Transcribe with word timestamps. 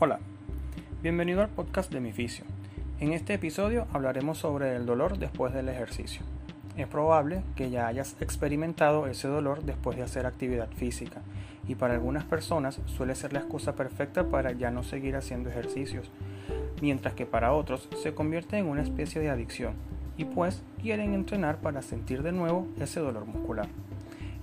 Hola, 0.00 0.18
bienvenido 1.04 1.40
al 1.40 1.50
podcast 1.50 1.92
de 1.92 2.00
mi 2.00 2.10
fisio. 2.10 2.44
En 2.98 3.12
este 3.12 3.34
episodio 3.34 3.86
hablaremos 3.92 4.38
sobre 4.38 4.74
el 4.74 4.86
dolor 4.86 5.18
después 5.18 5.54
del 5.54 5.68
ejercicio. 5.68 6.22
Es 6.76 6.88
probable 6.88 7.44
que 7.54 7.70
ya 7.70 7.86
hayas 7.86 8.16
experimentado 8.20 9.06
ese 9.06 9.28
dolor 9.28 9.62
después 9.62 9.96
de 9.96 10.02
hacer 10.02 10.26
actividad 10.26 10.68
física 10.72 11.22
y 11.68 11.76
para 11.76 11.94
algunas 11.94 12.24
personas 12.24 12.80
suele 12.86 13.14
ser 13.14 13.32
la 13.32 13.38
excusa 13.38 13.76
perfecta 13.76 14.24
para 14.24 14.50
ya 14.50 14.72
no 14.72 14.82
seguir 14.82 15.14
haciendo 15.14 15.48
ejercicios, 15.48 16.10
mientras 16.82 17.14
que 17.14 17.24
para 17.24 17.52
otros 17.52 17.88
se 18.02 18.14
convierte 18.14 18.58
en 18.58 18.66
una 18.66 18.82
especie 18.82 19.20
de 19.20 19.30
adicción 19.30 19.74
y 20.16 20.24
pues 20.24 20.64
quieren 20.82 21.14
entrenar 21.14 21.58
para 21.58 21.82
sentir 21.82 22.24
de 22.24 22.32
nuevo 22.32 22.66
ese 22.80 22.98
dolor 22.98 23.26
muscular. 23.26 23.68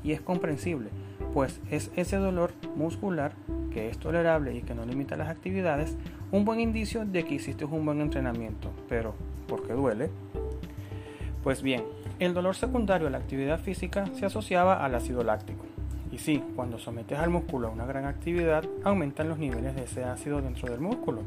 Y 0.01 0.13
es 0.13 0.21
comprensible, 0.21 0.91
pues 1.33 1.59
es 1.69 1.91
ese 1.97 2.15
dolor 2.15 2.53
muscular 2.77 3.33
que 3.73 3.89
es 3.89 3.97
tolerable 3.97 4.55
y 4.55 4.61
que 4.61 4.75
no 4.75 4.85
limita 4.85 5.15
las 5.15 5.29
actividades, 5.29 5.97
un 6.31 6.45
buen 6.45 6.59
indicio 6.59 7.05
de 7.05 7.23
que 7.23 7.35
hiciste 7.35 7.65
un 7.65 7.85
buen 7.85 8.01
entrenamiento. 8.01 8.71
Pero, 8.87 9.15
¿por 9.47 9.65
qué 9.65 9.73
duele? 9.73 10.09
Pues 11.43 11.63
bien, 11.63 11.83
el 12.19 12.35
dolor 12.35 12.55
secundario 12.55 13.07
a 13.07 13.09
la 13.09 13.17
actividad 13.17 13.59
física 13.59 14.05
se 14.13 14.27
asociaba 14.27 14.85
al 14.85 14.93
ácido 14.93 15.23
láctico. 15.23 15.65
Y 16.11 16.17
sí, 16.17 16.43
cuando 16.55 16.77
sometes 16.77 17.17
al 17.17 17.29
músculo 17.29 17.69
a 17.69 17.71
una 17.71 17.85
gran 17.85 18.05
actividad, 18.05 18.63
aumentan 18.83 19.29
los 19.29 19.39
niveles 19.39 19.75
de 19.75 19.85
ese 19.85 20.03
ácido 20.03 20.41
dentro 20.41 20.69
del 20.69 20.81
músculo. 20.81 21.21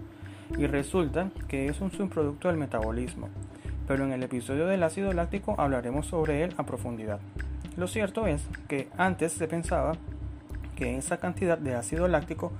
Y 0.56 0.66
resulta 0.66 1.30
que 1.48 1.66
es 1.66 1.80
un 1.80 1.90
subproducto 1.90 2.48
del 2.48 2.58
metabolismo. 2.58 3.28
Pero 3.88 4.04
en 4.04 4.12
el 4.12 4.22
episodio 4.22 4.66
del 4.66 4.82
ácido 4.82 5.12
láctico 5.12 5.54
hablaremos 5.58 6.06
sobre 6.06 6.44
él 6.44 6.54
a 6.58 6.64
profundidad. 6.64 7.18
Lo 7.76 7.88
cierto 7.88 8.26
es 8.26 8.46
que 8.68 8.88
antes 8.96 9.32
se 9.32 9.48
pensaba 9.48 9.96
esa 10.84 11.18
cantidad 11.18 11.58
de 11.58 11.74
ácido 11.74 12.08
láctico 12.08 12.52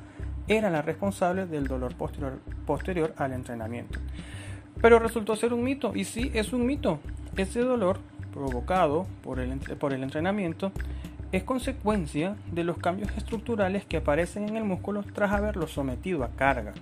era 0.49 0.71
la 0.71 0.83
responsable 0.83 1.47
del 1.47 1.67
dolor 1.67 1.95
posterior, 2.67 3.15
al 3.17 3.33
entrenamiento. 3.33 3.99
Pero 4.81 4.99
resultó 4.99 5.37
ser 5.37 5.53
un 5.53 5.65
mito, 5.65 5.93
y 5.95 6.05
sí 6.05 6.31
es 6.35 6.53
un 6.53 6.67
mito. 6.67 7.01
Ese 7.37 7.61
dolor 7.61 7.99
provocado 8.33 9.07
por 9.23 9.41
el, 9.41 9.59
por 9.79 9.93
el 9.93 10.03
entrenamiento 10.03 10.73
es 11.33 11.43
consecuencia 11.43 12.37
de 12.53 12.65
los 12.65 12.79
cambios 12.79 13.11
estructurales 13.17 13.85
que 13.85 13.97
aparecen 13.97 14.49
en 14.49 14.57
el 14.57 14.65
músculo 14.65 15.03
tras 15.15 15.33
haberlo 15.33 15.67
sometido 15.67 16.23
a 16.25 16.29
carga. 16.29 16.73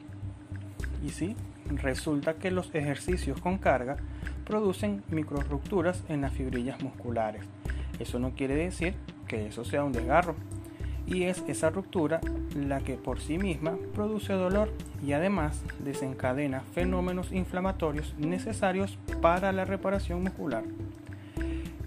Y 1.05 1.11
sí, 1.11 1.36
resulta 1.69 2.34
que 2.34 2.50
los 2.50 2.74
ejercicios 2.74 3.41
con 3.41 3.58
carga 3.58 3.97
producen 4.45 5.02
microrupturas 5.08 6.05
en 6.08 6.20
las 6.20 6.33
fibrillas 6.33 6.83
musculares. 6.83 7.45
Eso 7.98 8.19
no 8.19 8.33
quiere 8.33 8.55
decir 8.55 8.95
que 9.27 9.47
eso 9.47 9.64
sea 9.64 9.84
un 9.84 9.92
desgarro, 9.92 10.34
y 11.06 11.25
es 11.25 11.42
esa 11.48 11.70
ruptura 11.70 12.20
la 12.55 12.81
que 12.81 12.95
por 12.95 13.20
sí 13.20 13.39
misma 13.39 13.77
produce 13.95 14.33
dolor 14.33 14.70
y 15.05 15.12
además 15.12 15.62
desencadena 15.84 16.61
fenómenos 16.72 17.33
inflamatorios 17.33 18.14
necesarios 18.19 18.98
para 19.20 19.53
la 19.53 19.64
reparación 19.64 20.23
muscular. 20.23 20.64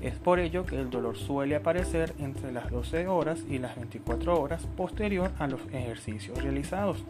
Es 0.02 0.16
por 0.16 0.40
ello 0.40 0.66
que 0.66 0.80
el 0.80 0.90
dolor 0.90 1.18
suele 1.18 1.56
aparecer 1.56 2.14
entre 2.20 2.52
las 2.52 2.70
12 2.70 3.08
horas 3.08 3.44
y 3.50 3.58
las 3.58 3.76
24 3.76 4.40
horas 4.40 4.68
posterior 4.78 5.32
a 5.40 5.48
los 5.48 5.62
ejercicios 5.72 6.42
realizados. 6.44 7.04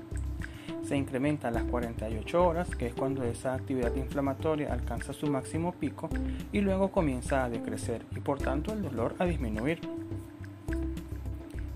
Se 0.84 0.96
incrementa 0.96 1.48
a 1.48 1.52
las 1.52 1.64
48 1.64 2.46
horas, 2.46 2.70
que 2.70 2.88
es 2.88 2.94
cuando 2.94 3.24
esa 3.24 3.56
actividad 3.56 3.94
inflamatoria 3.96 4.72
alcanza 4.72 5.14
su 5.14 5.28
máximo 5.28 5.74
pico, 5.74 6.10
y 6.52 6.62
luego 6.62 6.92
comienza 6.92 7.44
a 7.44 7.50
decrecer 7.50 8.04
y 8.16 8.20
por 8.20 8.38
tanto 8.38 8.72
el 8.72 8.84
dolor 8.84 9.16
a 9.18 9.26
disminuir. 9.26 9.80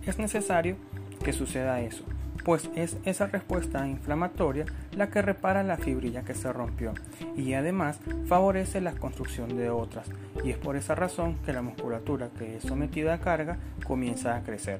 Es 0.05 0.17
necesario 0.17 0.77
que 1.23 1.33
suceda 1.33 1.81
eso, 1.81 2.03
pues 2.45 2.69
es 2.75 2.97
esa 3.03 3.27
respuesta 3.27 3.87
inflamatoria 3.87 4.65
la 4.95 5.09
que 5.09 5.21
repara 5.21 5.61
la 5.63 5.77
fibrilla 5.77 6.23
que 6.23 6.33
se 6.33 6.51
rompió 6.53 6.93
y 7.35 7.53
además 7.53 7.99
favorece 8.25 8.81
la 8.81 8.93
construcción 8.93 9.57
de 9.57 9.69
otras, 9.69 10.09
y 10.43 10.51
es 10.51 10.57
por 10.57 10.77
esa 10.77 10.95
razón 10.95 11.35
que 11.45 11.53
la 11.53 11.61
musculatura 11.61 12.29
que 12.37 12.57
es 12.57 12.63
sometida 12.63 13.13
a 13.13 13.19
carga 13.19 13.57
comienza 13.85 14.35
a 14.35 14.43
crecer. 14.43 14.79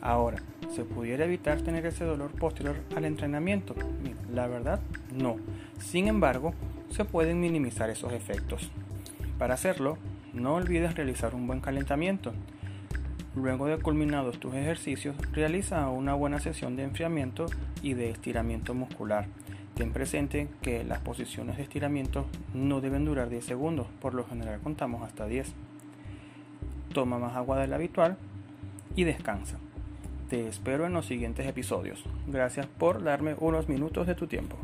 Ahora, 0.00 0.38
¿se 0.74 0.84
pudiera 0.84 1.24
evitar 1.24 1.62
tener 1.62 1.86
ese 1.86 2.04
dolor 2.04 2.32
posterior 2.32 2.76
al 2.96 3.04
entrenamiento? 3.04 3.74
La 4.32 4.46
verdad, 4.46 4.80
no. 5.14 5.36
Sin 5.78 6.08
embargo, 6.08 6.52
se 6.90 7.04
pueden 7.04 7.40
minimizar 7.40 7.90
esos 7.90 8.12
efectos. 8.12 8.70
Para 9.38 9.54
hacerlo, 9.54 9.98
no 10.32 10.54
olvides 10.54 10.94
realizar 10.94 11.34
un 11.34 11.46
buen 11.46 11.60
calentamiento 11.60 12.32
Luego 13.36 13.66
de 13.66 13.76
culminados 13.76 14.40
tus 14.40 14.54
ejercicios, 14.54 15.14
realiza 15.32 15.90
una 15.90 16.14
buena 16.14 16.40
sesión 16.40 16.74
de 16.74 16.84
enfriamiento 16.84 17.44
y 17.82 17.92
de 17.92 18.08
estiramiento 18.08 18.72
muscular. 18.72 19.26
Ten 19.74 19.92
presente 19.92 20.48
que 20.62 20.84
las 20.84 21.00
posiciones 21.00 21.58
de 21.58 21.64
estiramiento 21.64 22.24
no 22.54 22.80
deben 22.80 23.04
durar 23.04 23.28
10 23.28 23.44
segundos, 23.44 23.88
por 24.00 24.14
lo 24.14 24.24
general 24.24 24.60
contamos 24.60 25.02
hasta 25.02 25.26
10. 25.26 25.52
Toma 26.94 27.18
más 27.18 27.36
agua 27.36 27.58
del 27.58 27.74
habitual 27.74 28.16
y 28.96 29.04
descansa. 29.04 29.58
Te 30.30 30.48
espero 30.48 30.86
en 30.86 30.94
los 30.94 31.04
siguientes 31.04 31.46
episodios. 31.46 32.02
Gracias 32.26 32.66
por 32.66 33.04
darme 33.04 33.36
unos 33.38 33.68
minutos 33.68 34.06
de 34.06 34.14
tu 34.14 34.26
tiempo. 34.26 34.56